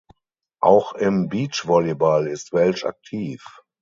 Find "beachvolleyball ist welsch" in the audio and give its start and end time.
1.29-2.85